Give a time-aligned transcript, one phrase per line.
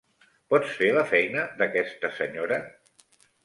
[0.53, 2.61] Pots fer la feina d'aquesta senyora?